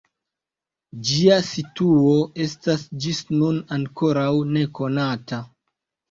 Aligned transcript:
Ĝia 1.09 1.33
situo 1.49 2.13
estas 2.45 2.85
ĝis 3.05 3.19
nun 3.41 3.59
ankoraŭ 3.77 4.31
nekonata. 4.55 5.41